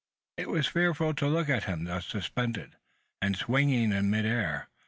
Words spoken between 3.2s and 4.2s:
and swinging in